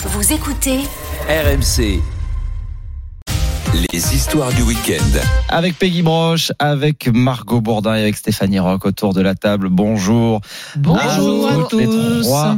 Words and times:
Vous 0.00 0.32
écoutez 0.32 0.78
RMC. 1.28 2.00
Les 3.92 4.14
histoires 4.14 4.52
du 4.52 4.62
week-end. 4.62 5.18
Avec 5.48 5.78
Peggy 5.78 6.02
Broche, 6.02 6.52
avec 6.58 7.08
Margot 7.12 7.60
Bourdin 7.60 7.94
et 7.96 8.02
avec 8.02 8.16
Stéphanie 8.16 8.58
Rock 8.60 8.86
autour 8.86 9.12
de 9.12 9.20
la 9.20 9.34
table. 9.34 9.68
Bonjour. 9.70 10.40
Bonjour 10.76 11.48
à 11.48 11.54
toutes 11.68 11.80
les 11.80 11.86
trois. 12.22 12.56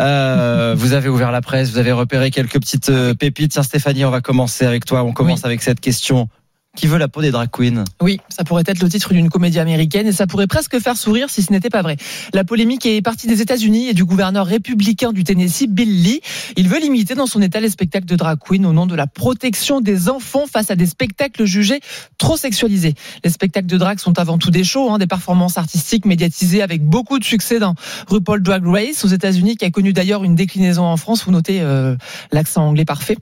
Euh, 0.00 0.74
vous 0.76 0.92
avez 0.92 1.08
ouvert 1.08 1.30
la 1.32 1.40
presse, 1.40 1.70
vous 1.70 1.78
avez 1.78 1.92
repéré 1.92 2.30
quelques 2.30 2.58
petites 2.60 2.88
euh, 2.88 3.14
pépites. 3.14 3.52
Tiens, 3.52 3.62
Stéphanie, 3.62 4.04
on 4.04 4.10
va 4.10 4.20
commencer 4.20 4.66
avec 4.66 4.84
toi. 4.84 5.02
On 5.04 5.12
commence 5.12 5.40
Oui. 5.40 5.46
avec 5.46 5.62
cette 5.62 5.80
question. 5.80 6.28
Qui 6.76 6.86
veut 6.86 6.98
la 6.98 7.08
peau 7.08 7.20
des 7.20 7.32
drag 7.32 7.48
queens 7.50 7.84
Oui, 8.00 8.20
ça 8.28 8.44
pourrait 8.44 8.62
être 8.64 8.80
le 8.80 8.88
titre 8.88 9.12
d'une 9.12 9.28
comédie 9.28 9.58
américaine 9.58 10.06
et 10.06 10.12
ça 10.12 10.28
pourrait 10.28 10.46
presque 10.46 10.78
faire 10.78 10.96
sourire 10.96 11.28
si 11.28 11.42
ce 11.42 11.52
n'était 11.52 11.68
pas 11.68 11.82
vrai. 11.82 11.96
La 12.32 12.44
polémique 12.44 12.86
est 12.86 13.02
partie 13.02 13.26
des 13.26 13.42
États-Unis 13.42 13.88
et 13.88 13.92
du 13.92 14.04
gouverneur 14.04 14.46
républicain 14.46 15.12
du 15.12 15.24
Tennessee, 15.24 15.66
Bill 15.68 16.02
Lee. 16.02 16.20
Il 16.56 16.68
veut 16.68 16.78
limiter 16.78 17.16
dans 17.16 17.26
son 17.26 17.42
État 17.42 17.58
les 17.58 17.70
spectacles 17.70 18.06
de 18.06 18.14
drag 18.14 18.38
queen 18.38 18.64
au 18.66 18.72
nom 18.72 18.86
de 18.86 18.94
la 18.94 19.08
protection 19.08 19.80
des 19.80 20.08
enfants 20.08 20.44
face 20.46 20.70
à 20.70 20.76
des 20.76 20.86
spectacles 20.86 21.44
jugés 21.44 21.80
trop 22.18 22.36
sexualisés. 22.36 22.94
Les 23.24 23.30
spectacles 23.30 23.66
de 23.66 23.76
drag 23.76 23.98
sont 23.98 24.16
avant 24.20 24.38
tout 24.38 24.52
des 24.52 24.62
shows, 24.62 24.92
hein, 24.92 24.98
des 24.98 25.08
performances 25.08 25.58
artistiques 25.58 26.04
médiatisées 26.04 26.62
avec 26.62 26.84
beaucoup 26.84 27.18
de 27.18 27.24
succès 27.24 27.58
dans 27.58 27.74
RuPaul 28.06 28.44
Drag 28.44 28.64
Race 28.64 29.04
aux 29.04 29.08
États-Unis, 29.08 29.56
qui 29.56 29.64
a 29.64 29.70
connu 29.70 29.92
d'ailleurs 29.92 30.22
une 30.22 30.36
déclinaison 30.36 30.84
en 30.84 30.96
France. 30.96 31.24
Vous 31.24 31.32
notez 31.32 31.62
euh, 31.62 31.96
l'accent 32.30 32.64
anglais 32.64 32.84
parfait. 32.84 33.16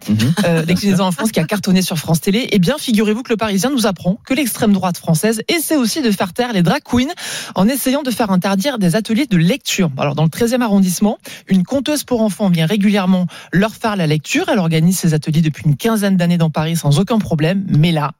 Euh, 0.44 0.66
déclinaison 0.66 1.04
en 1.04 1.12
France 1.12 1.32
qui 1.32 1.40
a 1.40 1.44
cartonné 1.44 1.80
sur 1.80 1.96
France 1.96 2.20
Télé. 2.20 2.46
Eh 2.52 2.58
bien, 2.58 2.76
figurez-vous 2.78 3.22
que 3.22 3.30
le 3.30 3.38
Parisien 3.48 3.70
nous 3.70 3.86
apprend 3.86 4.18
que 4.26 4.34
l'extrême 4.34 4.74
droite 4.74 4.98
française 4.98 5.40
essaie 5.48 5.76
aussi 5.76 6.02
de 6.02 6.10
faire 6.10 6.34
taire 6.34 6.52
les 6.52 6.62
drag 6.62 6.82
queens 6.82 7.08
en 7.54 7.66
essayant 7.66 8.02
de 8.02 8.10
faire 8.10 8.30
interdire 8.30 8.78
des 8.78 8.94
ateliers 8.94 9.24
de 9.24 9.38
lecture. 9.38 9.90
Alors, 9.96 10.14
dans 10.14 10.24
le 10.24 10.28
13e 10.28 10.60
arrondissement, 10.60 11.16
une 11.46 11.64
conteuse 11.64 12.04
pour 12.04 12.20
enfants 12.20 12.50
vient 12.50 12.66
régulièrement 12.66 13.26
leur 13.50 13.74
faire 13.74 13.96
la 13.96 14.06
lecture. 14.06 14.50
Elle 14.50 14.58
organise 14.58 14.98
ces 14.98 15.14
ateliers 15.14 15.40
depuis 15.40 15.64
une 15.64 15.78
quinzaine 15.78 16.18
d'années 16.18 16.36
dans 16.36 16.50
Paris 16.50 16.76
sans 16.76 16.98
aucun 16.98 17.18
problème. 17.18 17.64
Mais 17.70 17.90
là, 17.90 18.12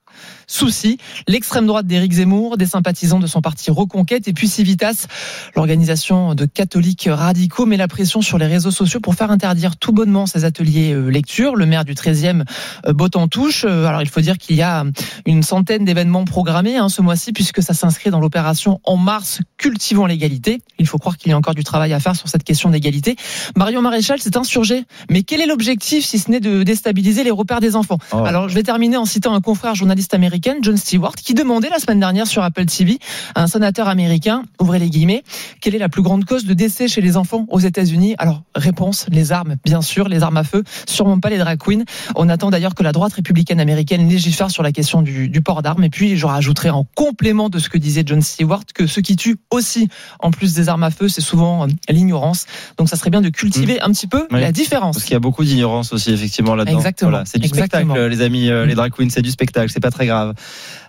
souci, 0.47 0.99
l'extrême 1.27 1.67
droite 1.67 1.87
d'Éric 1.87 2.13
Zemmour, 2.13 2.57
des 2.57 2.67
sympathisants 2.67 3.19
de 3.19 3.27
son 3.27 3.41
parti 3.41 3.71
Reconquête 3.71 4.29
et 4.29 4.33
puis 4.33 4.49
Civitas, 4.49 5.07
l'organisation 5.55 6.35
de 6.35 6.47
catholiques 6.47 7.09
radicaux 7.11 7.67
met 7.67 7.77
la 7.77 7.89
pression 7.89 8.23
sur 8.23 8.39
les 8.39 8.47
réseaux 8.47 8.71
sociaux 8.71 9.01
pour 9.01 9.15
faire 9.15 9.31
interdire 9.31 9.77
tout 9.77 9.93
bonnement 9.93 10.27
ces 10.27 10.45
ateliers 10.45 10.93
euh, 10.93 11.09
lecture. 11.09 11.57
Le 11.57 11.67
maire 11.67 11.85
du 11.85 11.95
13e 11.95 12.45
euh, 12.87 12.93
botte 12.93 13.17
en 13.17 13.29
touche. 13.29 13.65
Euh, 13.65 13.87
Alors 13.87 14.03
il 14.03 14.09
faut 14.09 14.21
dire 14.21 14.39
qu'il 14.39 14.57
y 14.57 14.63
a 14.63 14.85
une 15.27 15.43
centaine 15.43 15.85
d'événements 15.85 16.25
programmés 16.25 16.77
hein, 16.77 16.89
ce 16.89 17.03
mois-ci 17.03 17.33
puisque 17.33 17.63
ça 17.63 17.75
s'inscrit 17.75 18.11
dans 18.11 18.21
l'opération 18.21 18.81
En 18.85 18.97
Mars 18.97 19.41
cultivons 19.59 20.07
l'égalité. 20.07 20.61
Il 20.79 20.87
faut 20.87 20.99
croire 20.99 21.17
qu'il 21.17 21.31
y 21.31 21.35
a 21.35 21.37
encore 21.37 21.55
du 21.55 21.65
travail 21.65 21.93
à 21.93 22.01
faire 22.01 22.17
sur 22.17 22.29
cette 22.29 22.45
question 22.45 22.71
d'égalité. 22.71 23.17
Marion 23.57 23.83
Maréchal 23.83 24.21
s'est 24.21 24.37
insurgé. 24.37 24.85
Mais 25.11 25.23
quel 25.23 25.41
est 25.41 25.47
l'objectif 25.47 26.05
si 26.05 26.19
ce 26.19 26.31
n'est 26.31 26.41
de 26.41 26.63
déstabiliser 26.63 27.25
les 27.25 27.31
repères 27.31 27.61
des 27.61 27.77
enfants? 27.77 27.99
Oh. 28.13 28.25
Alors 28.25 28.49
je 28.49 28.55
vais 28.55 28.63
terminer 28.63 28.97
en 28.97 29.05
citant 29.05 29.35
un 29.35 29.41
confrère 29.41 29.75
journaliste 29.75 30.08
américain, 30.15 30.57
John 30.63 30.77
Stewart, 30.77 31.15
qui 31.15 31.35
demandait 31.35 31.71
la 31.71 31.79
semaine 31.79 32.01
dernière 32.01 32.27
sur 32.27 32.43
Apple 32.43 32.67
TV 32.67 32.99
à 33.35 33.43
un 33.43 33.47
sénateur 33.47 33.89
américain, 33.89 34.43
ouvrez 34.61 34.79
les 34.79 34.91
guillemets, 34.91 35.23
quelle 35.61 35.75
est 35.75 35.79
la 35.79 35.89
plus 35.89 36.03
grande 36.03 36.25
cause 36.25 36.45
de 36.45 36.55
décès 36.55 36.89
chez 36.89 37.01
les 37.01 37.17
enfants 37.17 37.47
aux 37.49 37.59
États-Unis? 37.61 38.15
Alors 38.19 38.43
réponse, 38.55 39.07
les 39.11 39.33
armes, 39.33 39.57
bien 39.65 39.83
sûr, 39.83 40.09
les 40.09 40.23
armes 40.23 40.37
à 40.37 40.45
feu, 40.45 40.65
sûrement 40.87 41.19
pas 41.21 41.31
les 41.31 41.39
drag 41.39 41.59
queens. 41.59 41.85
On 42.17 42.29
attend 42.29 42.51
d'ailleurs 42.51 42.75
que 42.75 42.83
la 42.83 42.93
droite 42.93 43.13
républicaine 43.15 43.61
américaine 43.61 44.09
légifère 44.09 44.51
sur 44.51 44.63
la 44.63 44.73
question 44.73 45.03
du, 45.03 45.29
du 45.29 45.43
port 45.43 45.63
d'armes. 45.63 45.85
Et 45.85 45.91
puis 45.91 46.17
je 46.17 46.27
rajouterai 46.27 46.71
en 46.71 46.85
complément 46.95 47.49
de 47.49 47.59
ce 47.59 47.69
que 47.69 47.79
disait 47.79 48.03
John 48.07 48.23
Stewart 48.23 48.65
que 48.75 48.87
ce 48.87 49.01
qui 49.01 49.17
tue 49.17 49.37
aussi, 49.51 49.89
en 50.21 50.31
plus 50.31 50.55
des 50.55 50.69
armes 50.69 50.83
à 50.85 50.91
feu, 50.91 51.09
c'est 51.09 51.21
souvent 51.21 51.65
euh, 51.65 51.69
l'ignorance. 51.89 52.47
Donc 52.77 52.89
ça 52.89 52.97
serait 52.97 53.11
bien 53.11 53.21
de 53.21 53.29
cultiver 53.29 53.81
un 53.81 53.91
petit 53.93 54.07
peu 54.07 54.27
Oui. 54.31 54.41
la 54.41 54.53
différence. 54.53 54.97
Parce 54.97 55.05
qu'il 55.05 55.15
y 55.15 55.17
a 55.17 55.21
beaucoup 55.21 55.45
d'ignorance 55.45 55.93
aussi, 55.93 56.13
effectivement, 56.13 56.55
là-dedans. 56.55 56.77
Exactement. 56.77 57.11
Voilà, 57.11 57.25
c'est 57.27 57.39
du 57.39 57.47
Exactement. 57.47 57.95
spectacle, 57.95 58.11
les 58.11 58.21
amis, 58.23 58.49
euh, 58.51 58.67
les 58.67 58.75
drag 58.75 58.93
queens, 58.93 59.09
c'est 59.11 59.23
du 59.23 59.31
spectacle, 59.31 59.71
c'est 59.73 59.81
pas 59.81 59.88
très 59.91 60.07
grave. 60.07 60.35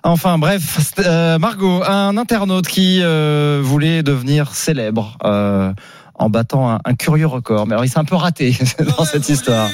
Enfin, 0.04 0.38
bref, 0.38 0.94
euh, 1.00 1.38
Margot, 1.40 1.84
un 1.84 2.18
internaute 2.18 2.68
qui 2.68 3.00
euh, 3.02 3.60
voulait 3.64 4.04
devenir 4.04 4.54
célèbre. 4.56 5.18
euh, 5.24 5.74
en 6.22 6.30
battant 6.30 6.70
un, 6.70 6.80
un 6.84 6.96
curieux 6.96 7.28
record. 7.28 7.66
Mais 7.66 7.74
alors, 7.74 7.86
il 7.86 7.90
s'est 7.90 7.98
un 7.98 8.04
peu 8.04 8.16
raté 8.18 8.54
dans 8.98 9.06
cette 9.06 9.30
histoire. 9.30 9.70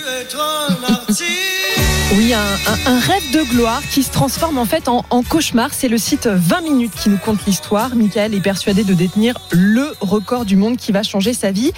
Oui, 2.18 2.34
un, 2.34 2.40
un- 2.40 3.00
rêve 3.00 3.32
de 3.34 3.42
gloire 3.52 3.82
qui 3.90 4.02
se 4.04 4.12
transforme 4.12 4.58
en 4.58 4.66
fait 4.66 4.88
en, 4.88 5.04
en 5.10 5.22
cauchemar. 5.24 5.74
C'est 5.74 5.88
le 5.90 5.98
site 5.98 6.28
20 6.28 6.62
minutes 6.62 6.94
qui 6.96 7.10
nous 7.10 7.18
conte 7.18 7.40
l'histoire. 7.46 7.96
Michael 7.96 8.34
est 8.36 8.40
persuadé 8.42 8.84
de 8.84 8.94
détenir 8.94 9.36
le 9.52 9.92
record 10.02 10.46
du 10.46 10.56
monde 10.56 10.78
qui 10.78 10.92
va 10.92 11.02
changer 11.04 11.34
sa 11.34 11.52
vie. 11.52 11.72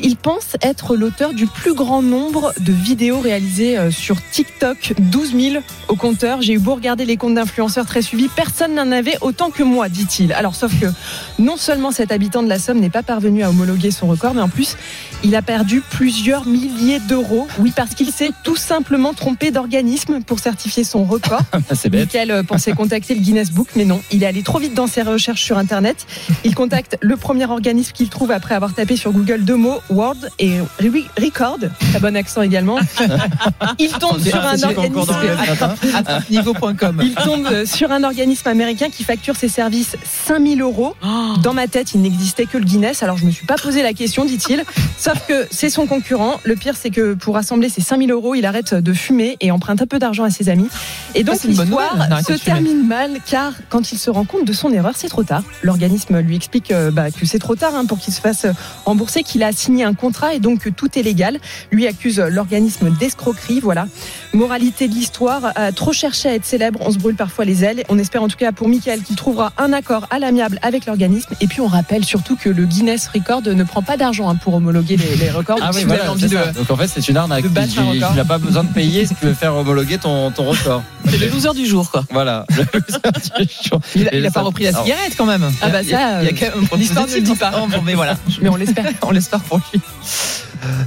Il 0.00 0.16
pense 0.16 0.56
être 0.62 0.96
l'auteur 0.96 1.34
du 1.34 1.46
plus 1.46 1.74
grand 1.74 2.02
nombre 2.02 2.52
de 2.60 2.72
vidéos 2.72 3.18
réalisées 3.18 3.76
euh, 3.76 3.90
sur 3.90 4.16
TikTok. 4.30 4.94
12 4.98 5.32
000 5.52 5.64
au 5.88 5.96
compteur. 5.96 6.40
J'ai 6.40 6.54
eu 6.54 6.58
beau 6.60 6.74
regarder 6.76 7.04
les 7.04 7.16
comptes 7.16 7.34
d'influenceurs 7.34 7.84
très 7.84 8.00
suivis. 8.02 8.28
Personne 8.34 8.74
n'en 8.74 8.90
avait 8.92 9.18
autant 9.22 9.50
que 9.50 9.64
moi, 9.64 9.88
dit-il. 9.88 10.32
Alors, 10.32 10.54
sauf 10.54 10.72
que 10.80 10.86
non 11.40 11.56
seulement 11.56 11.90
cet 11.90 12.10
habitant 12.12 12.42
de 12.44 12.48
la 12.48 12.58
Somme 12.60 12.78
n'est 12.80 12.90
pas 12.90 13.02
parvenu 13.02 13.42
à 13.42 13.50
homologuer 13.50 13.90
son 13.90 14.06
record, 14.06 14.34
mais 14.34 14.40
en 14.42 14.48
plus, 14.48 14.76
il 15.24 15.34
a 15.36 15.42
perdu 15.42 15.82
plusieurs 15.90 16.46
milliers 16.46 17.00
d'euros. 17.00 17.48
Oui, 17.58 17.72
parce 17.74 17.94
qu'il 17.94 18.10
s'est 18.12 18.30
tout 18.44 18.56
simplement 18.56 19.12
trompé 19.14 19.33
d'organisme 19.50 20.20
pour 20.20 20.38
certifier 20.38 20.84
son 20.84 21.04
record. 21.04 21.42
c'est 21.74 21.88
bête. 21.90 22.12
Michael 22.14 22.30
euh, 22.30 22.42
pensait 22.42 22.72
contacter 22.72 23.14
le 23.14 23.20
Guinness 23.20 23.50
Book, 23.50 23.68
mais 23.76 23.84
non, 23.84 24.00
il 24.10 24.22
est 24.22 24.26
allé 24.26 24.42
trop 24.42 24.58
vite 24.58 24.74
dans 24.74 24.86
ses 24.86 25.02
recherches 25.02 25.42
sur 25.42 25.58
Internet. 25.58 26.06
Il 26.44 26.54
contacte 26.54 26.96
le 27.00 27.16
premier 27.16 27.44
organisme 27.46 27.92
qu'il 27.92 28.08
trouve 28.08 28.30
après 28.30 28.54
avoir 28.54 28.74
tapé 28.74 28.96
sur 28.96 29.12
Google 29.12 29.44
deux 29.44 29.56
mots, 29.56 29.80
Word 29.90 30.16
et 30.38 30.58
Re- 30.80 31.06
Record. 31.20 31.58
Très 31.90 32.00
bon 32.00 32.16
accent 32.16 32.42
également. 32.42 32.78
Il 33.78 33.90
tombe 33.92 34.20
sur 34.20 34.36
un 34.44 34.62
organisme. 34.62 35.12
Il 37.02 37.14
tombe 37.14 37.46
euh, 37.50 37.66
sur 37.66 37.92
un 37.92 38.04
organisme 38.04 38.48
américain 38.48 38.88
qui 38.90 39.04
facture 39.04 39.36
ses 39.36 39.48
services 39.48 39.96
5000 40.26 40.60
euros. 40.62 40.94
Dans 41.42 41.54
ma 41.54 41.66
tête, 41.66 41.94
il 41.94 42.02
n'existait 42.02 42.46
que 42.46 42.58
le 42.58 42.64
Guinness, 42.64 43.02
alors 43.02 43.16
je 43.16 43.26
me 43.26 43.30
suis 43.30 43.46
pas 43.46 43.56
posé 43.56 43.82
la 43.82 43.92
question, 43.92 44.24
dit-il. 44.24 44.64
Sauf 44.98 45.26
que 45.26 45.46
c'est 45.50 45.70
son 45.70 45.86
concurrent. 45.86 46.40
Le 46.44 46.54
pire, 46.54 46.74
c'est 46.80 46.90
que 46.90 47.14
pour 47.14 47.34
rassembler 47.34 47.68
ses 47.68 47.80
5000 47.80 48.10
euros, 48.10 48.34
il 48.34 48.46
arrête 48.46 48.74
de 48.74 48.92
fumer 48.92 49.23
et 49.40 49.50
emprunte 49.50 49.82
un 49.82 49.86
peu 49.86 49.98
d'argent 49.98 50.24
à 50.24 50.30
ses 50.30 50.48
amis. 50.48 50.68
Et 51.14 51.24
donc 51.24 51.42
une 51.44 51.54
bonne 51.54 51.66
l'histoire 51.66 52.20
se 52.26 52.32
termine 52.34 52.86
mal, 52.86 53.18
car 53.26 53.52
quand 53.68 53.92
il 53.92 53.98
se 53.98 54.10
rend 54.10 54.24
compte 54.24 54.44
de 54.44 54.52
son 54.52 54.72
erreur, 54.72 54.94
c'est 54.96 55.08
trop 55.08 55.22
tard. 55.22 55.42
L'organisme 55.62 56.18
lui 56.20 56.36
explique 56.36 56.70
euh, 56.70 56.90
bah, 56.90 57.10
que 57.10 57.26
c'est 57.26 57.38
trop 57.38 57.56
tard 57.56 57.74
hein, 57.74 57.84
pour 57.86 57.98
qu'il 57.98 58.12
se 58.12 58.20
fasse 58.20 58.46
rembourser, 58.84 59.22
qu'il 59.22 59.42
a 59.42 59.52
signé 59.52 59.84
un 59.84 59.94
contrat 59.94 60.34
et 60.34 60.40
donc 60.40 60.60
que 60.60 60.70
tout 60.70 60.98
est 60.98 61.02
légal. 61.02 61.38
Lui 61.70 61.86
accuse 61.86 62.18
l'organisme 62.18 62.90
d'escroquerie. 62.90 63.60
Voilà. 63.60 63.86
Moralité 64.32 64.88
de 64.88 64.94
l'histoire, 64.94 65.52
trop 65.74 65.92
chercher 65.92 66.28
à 66.28 66.34
être 66.34 66.44
célèbre, 66.44 66.80
on 66.82 66.90
se 66.90 66.98
brûle 66.98 67.14
parfois 67.14 67.44
les 67.44 67.64
ailes. 67.64 67.84
On 67.88 67.98
espère 67.98 68.22
en 68.22 68.28
tout 68.28 68.36
cas 68.36 68.52
pour 68.52 68.68
Michael 68.68 69.02
qu'il 69.02 69.16
trouvera 69.16 69.52
un 69.58 69.72
accord 69.72 70.06
à 70.10 70.18
l'amiable 70.18 70.58
avec 70.62 70.86
l'organisme. 70.86 71.34
Et 71.40 71.46
puis 71.46 71.60
on 71.60 71.66
rappelle 71.66 72.04
surtout 72.04 72.36
que 72.36 72.48
le 72.48 72.64
Guinness 72.64 73.08
Record 73.08 73.42
ne 73.42 73.64
prend 73.64 73.82
pas 73.82 73.96
d'argent 73.96 74.28
hein, 74.28 74.36
pour 74.36 74.54
homologuer 74.54 74.96
les, 74.96 75.16
les 75.16 75.30
records. 75.30 75.58
Ah 75.60 75.66
Donc, 75.66 75.76
oui, 75.76 75.84
voilà, 75.84 76.04
de-. 76.14 76.54
Donc 76.58 76.70
en 76.70 76.76
fait, 76.76 76.88
c'est 76.88 77.08
une 77.08 77.16
arnaque. 77.16 77.44
Tu 77.44 77.80
n'as 78.16 78.24
pas 78.24 78.38
besoin 78.38 78.64
de 78.64 78.72
payer 78.72 79.06
tu 79.20 79.26
veux 79.26 79.34
faire 79.34 79.54
homologuer 79.54 79.98
ton, 79.98 80.30
ton 80.30 80.44
record. 80.44 80.82
C'est 81.08 81.18
le 81.18 81.28
loser 81.28 81.52
du 81.54 81.66
jour, 81.66 81.90
quoi. 81.90 82.04
Voilà. 82.10 82.46
Il 83.94 84.08
il 84.12 84.26
a 84.26 84.30
pas 84.30 84.40
repris 84.42 84.64
la 84.64 84.72
cigarette 84.72 85.14
quand 85.16 85.26
même. 85.26 85.50
Ah 85.60 85.68
bah 85.68 85.82
ça, 85.82 86.22
il 86.22 86.26
y 86.26 86.28
a 86.28 86.32
quand 86.32 86.56
même- 86.56 86.68
l'histoire 86.76 87.06
ne 87.06 87.14
le 87.14 87.20
dit 87.20 87.34
pas. 87.34 87.50
Bon, 87.50 87.82
mais 87.82 87.94
voilà. 87.94 88.16
Mais 88.40 88.48
on 88.48 88.56
l'espère. 88.56 88.84
On 89.02 89.10
l'espère 89.10 89.40
pour 89.40 89.60
lui. 89.72 89.80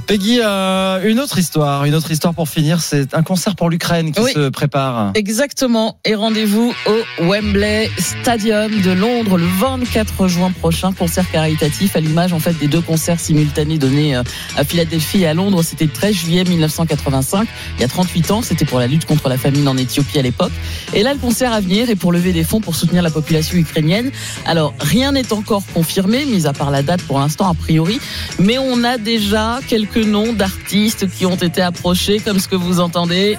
Peggy, 0.06 0.40
euh, 0.42 1.08
une 1.08 1.20
autre 1.20 1.38
histoire, 1.38 1.84
une 1.84 1.94
autre 1.94 2.10
histoire 2.10 2.34
pour 2.34 2.48
finir, 2.48 2.80
c'est 2.80 3.14
un 3.14 3.22
concert 3.22 3.56
pour 3.56 3.70
l'Ukraine 3.70 4.12
qui 4.12 4.20
Oui. 4.20 4.32
se 4.32 4.48
prépare. 4.48 5.12
Exactement. 5.14 5.98
Et 6.04 6.14
rendez-vous 6.14 6.72
au 6.86 7.24
Wembley 7.24 7.90
Stadium 7.98 8.70
de 8.80 8.90
Londres 8.90 9.36
le 9.38 9.46
24 9.46 10.28
juin 10.28 10.50
prochain. 10.50 10.92
Concert 10.92 11.30
caritatif 11.30 11.96
à 11.96 12.00
l'image 12.00 12.32
en 12.32 12.38
fait 12.38 12.58
des 12.58 12.68
deux 12.68 12.80
concerts 12.80 13.20
simultanés 13.20 13.78
donnés 13.78 14.16
euh, 14.16 14.22
à 14.56 14.64
Philadelphie 14.64 15.22
et 15.22 15.26
à 15.26 15.34
Londres. 15.34 15.62
C'était 15.62 15.84
le 15.84 15.90
13 15.92 16.14
juillet 16.14 16.44
1985. 16.44 17.46
Il 17.76 17.80
y 17.82 17.84
a 17.84 17.88
38 17.88 18.30
ans. 18.30 18.42
C'était 18.42 18.64
pour 18.64 18.78
la 18.78 18.86
lutte 18.86 19.04
contre 19.04 19.28
la 19.28 19.38
famine 19.38 19.68
en 19.68 19.76
Éthiopie 19.76 20.18
à 20.18 20.22
l'époque. 20.22 20.52
Et 20.94 21.02
là, 21.02 21.12
le 21.12 21.18
concert 21.18 21.52
à 21.52 21.60
venir 21.60 21.90
est 21.90 21.96
pour 21.96 22.12
lever 22.12 22.32
des 22.32 22.44
fonds 22.44 22.60
pour 22.60 22.74
soutenir 22.74 23.02
la 23.02 23.10
population 23.10 23.56
ukrainienne. 23.58 24.10
Alors, 24.46 24.74
rien 24.80 25.12
n'est 25.12 25.32
encore 25.32 25.62
confirmé, 25.74 26.24
mis 26.24 26.46
à 26.46 26.52
part 26.52 26.70
la 26.70 26.82
date 26.82 27.02
pour 27.02 27.18
l'instant, 27.18 27.48
a 27.48 27.54
priori. 27.54 28.00
Mais 28.38 28.58
on 28.58 28.84
a 28.84 28.98
déjà 28.98 29.60
quelques 29.68 29.98
noms 30.04 30.32
d'artistes 30.32 31.08
qui 31.10 31.26
ont 31.26 31.36
été 31.36 31.60
approchés, 31.62 32.18
comme 32.18 32.40
ce 32.40 32.48
que 32.48 32.56
vous 32.56 32.80
entendez. 32.80 33.38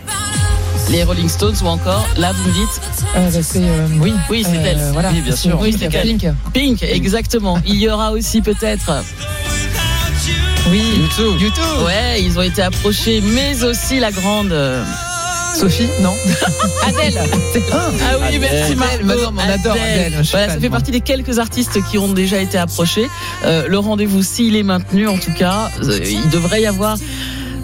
Les 0.91 1.03
Rolling 1.03 1.27
Stones 1.29 1.55
ou 1.63 1.67
encore, 1.67 2.07
là 2.17 2.31
vous 2.31 2.47
me 2.49 2.53
dites, 2.53 2.81
Euh, 3.15 3.29
bah, 3.29 3.39
c'est, 3.43 3.59
euh, 3.59 3.87
oui, 3.99 4.13
Oui, 4.29 4.43
c'est 4.49 4.55
elle. 4.57 4.79
Voilà. 4.93 5.11
Oui, 5.11 5.21
bien 5.21 5.35
sûr. 5.35 5.59
Oui, 5.59 5.75
c'est 5.77 5.89
Pink. 5.89 6.21
Pink. 6.21 6.33
Pink, 6.53 6.83
exactement. 6.83 7.59
Il 7.65 7.75
y 7.75 7.89
aura 7.89 8.11
aussi 8.11 8.41
peut-être, 8.41 8.91
Oui, 10.71 10.81
YouTube. 10.99 11.39
YouTube. 11.41 11.63
ouais, 11.85 12.21
ils 12.23 12.37
ont 12.37 12.43
été 12.43 12.61
approchés, 12.61 13.21
mais 13.21 13.63
aussi 13.63 13.99
la 13.99 14.11
grande. 14.11 14.53
Sophie, 15.55 15.87
non 16.01 16.13
Adèle. 16.87 17.19
Ah 17.71 17.89
oui, 18.19 18.27
Adèle. 18.27 18.39
merci 18.41 18.75
mais 18.75 19.13
on 19.13 19.37
adore 19.37 19.73
Adèle, 19.73 20.21
Voilà, 20.31 20.53
ça 20.53 20.59
fait 20.59 20.69
partie 20.69 20.91
des 20.91 21.01
quelques 21.01 21.39
artistes 21.39 21.79
qui 21.89 21.97
ont 21.97 22.07
déjà 22.13 22.39
été 22.39 22.57
approchés. 22.57 23.07
Euh, 23.45 23.67
le 23.67 23.77
rendez-vous, 23.79 24.23
s'il 24.23 24.55
est 24.55 24.63
maintenu, 24.63 25.07
en 25.07 25.17
tout 25.17 25.33
cas, 25.33 25.69
euh, 25.83 25.99
il 26.05 26.29
devrait 26.29 26.61
y 26.61 26.65
avoir 26.67 26.97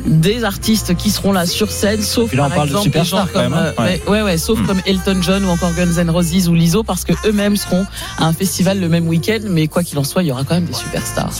des 0.06 0.44
artistes 0.44 0.96
qui 0.96 1.10
seront 1.10 1.32
là 1.32 1.48
sur 1.48 1.72
scène, 1.72 2.02
sauf 2.02 2.32
là, 2.34 2.48
par 2.54 2.66
exemple 2.66 2.90
des 2.92 3.04
gens 3.04 3.26
comme 3.34 3.42
même, 3.42 3.54
hein. 3.54 3.74
euh, 3.80 3.84
Ouais. 3.84 4.02
ouais, 4.08 4.12
ouais, 4.18 4.22
ouais, 4.22 4.38
sauf 4.38 4.60
Mm. 4.60 4.66
comme 4.68 4.82
Elton 4.86 5.18
John 5.24 5.46
ou 5.46 5.50
encore 5.50 5.74
Guns 5.74 5.98
N' 5.98 6.10
Roses 6.12 6.48
ou 6.48 6.54
Lizzo 6.54 6.84
parce 6.84 7.06
que 7.06 7.14
eux-mêmes 7.26 7.56
seront 7.56 7.86
à 8.20 8.26
un 8.26 8.34
festival 8.34 8.80
le 8.80 8.88
même 8.88 9.08
week-end. 9.08 9.40
Mais 9.50 9.68
quoi 9.68 9.82
qu'il 9.84 9.98
en 9.98 10.04
soit, 10.04 10.22
il 10.22 10.28
y 10.28 10.32
aura 10.32 10.44
quand 10.44 10.54
même 10.56 10.66
des 10.66 10.74
superstars. 10.74 11.32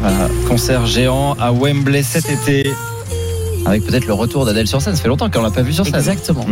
Voilà, 0.00 0.28
concert 0.48 0.86
géant 0.86 1.34
à 1.38 1.52
Wembley 1.52 2.02
cet 2.02 2.28
été. 2.30 2.72
Avec 3.70 3.86
peut-être 3.86 4.06
le 4.06 4.12
retour 4.12 4.44
d'Adèle 4.44 4.66
sur 4.66 4.82
scène. 4.82 4.96
Ça 4.96 5.02
fait 5.02 5.08
longtemps 5.08 5.30
qu'on 5.30 5.42
l'a 5.42 5.50
pas 5.50 5.62
vu 5.62 5.72
sur 5.72 5.84
scène. 5.84 5.94
Exactement. 5.94 6.44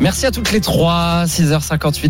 Merci 0.00 0.26
à 0.26 0.30
toutes 0.30 0.50
les 0.52 0.60
trois. 0.60 1.24
6h58. 1.26 2.04